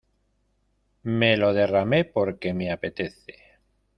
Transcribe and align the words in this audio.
Me 1.03 1.37
lo 1.37 1.53
derramé 1.53 2.05
porque 2.05 2.55
me 2.55 2.71
apetece. 2.71 3.35